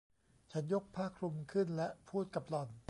[0.51, 2.71] ฉันยกผ้าคลุมขึ้นและพูดกับหล่อน